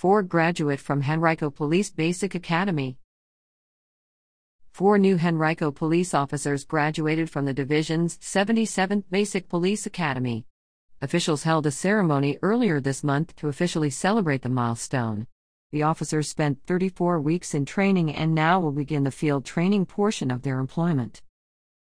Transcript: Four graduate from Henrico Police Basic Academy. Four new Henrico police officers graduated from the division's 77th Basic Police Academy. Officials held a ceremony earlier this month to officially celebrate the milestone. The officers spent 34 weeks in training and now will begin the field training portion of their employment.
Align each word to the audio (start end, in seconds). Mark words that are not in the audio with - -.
Four 0.00 0.22
graduate 0.22 0.80
from 0.80 1.02
Henrico 1.02 1.50
Police 1.50 1.90
Basic 1.90 2.34
Academy. 2.34 2.96
Four 4.72 4.96
new 4.96 5.18
Henrico 5.18 5.70
police 5.70 6.14
officers 6.14 6.64
graduated 6.64 7.28
from 7.28 7.44
the 7.44 7.52
division's 7.52 8.16
77th 8.16 9.04
Basic 9.10 9.46
Police 9.50 9.84
Academy. 9.84 10.46
Officials 11.02 11.42
held 11.42 11.66
a 11.66 11.70
ceremony 11.70 12.38
earlier 12.40 12.80
this 12.80 13.04
month 13.04 13.36
to 13.36 13.48
officially 13.48 13.90
celebrate 13.90 14.40
the 14.40 14.48
milestone. 14.48 15.26
The 15.70 15.82
officers 15.82 16.30
spent 16.30 16.64
34 16.66 17.20
weeks 17.20 17.52
in 17.52 17.66
training 17.66 18.16
and 18.16 18.34
now 18.34 18.58
will 18.58 18.72
begin 18.72 19.04
the 19.04 19.10
field 19.10 19.44
training 19.44 19.84
portion 19.84 20.30
of 20.30 20.40
their 20.40 20.60
employment. 20.60 21.20